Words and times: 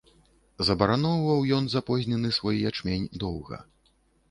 Забараноўваў 0.69 1.45
ён 1.59 1.69
запознены 1.75 2.33
свой 2.39 2.55
ячмень 2.73 3.09
доўга. 3.27 3.63